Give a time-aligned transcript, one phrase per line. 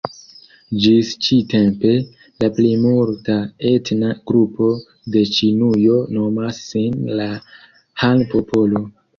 [0.83, 1.91] Ĝis ĉi-tempe,
[2.43, 3.35] la plimulta
[3.73, 4.71] etna grupo
[5.17, 7.29] de Ĉinujo nomas sin la
[8.05, 8.87] "Han-popolo".